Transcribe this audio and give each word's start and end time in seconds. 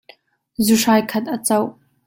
Zu 0.69 0.75
hrai 0.83 1.01
khat 1.11 1.25
a 1.35 1.37
cauh. 1.47 1.69